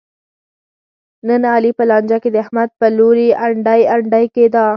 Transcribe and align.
نن 1.27 1.43
علي 1.53 1.71
په 1.79 1.83
لانجه 1.89 2.17
کې 2.23 2.29
د 2.31 2.35
احمد 2.43 2.69
په 2.79 2.87
لوري 2.97 3.29
انډی 3.45 3.81
انډی 3.93 4.25
کېدا. 4.35 4.65